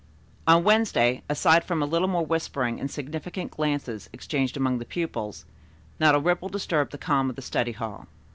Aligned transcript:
On 0.47 0.63
Wednesday, 0.63 1.21
aside 1.29 1.63
from 1.63 1.83
a 1.83 1.85
little 1.85 2.07
more 2.07 2.25
whispering 2.25 2.79
and 2.79 2.89
significant 2.89 3.51
glances 3.51 4.09
exchanged 4.11 4.57
among 4.57 4.79
the 4.79 4.83
pupils, 4.83 5.45
not 5.99 6.15
a 6.15 6.19
ripple 6.19 6.49
disturbed 6.49 6.91
the 6.91 6.97
calm 6.97 7.29
of 7.29 7.35
the 7.35 7.41
study 7.43 7.73
hall. 7.73 8.07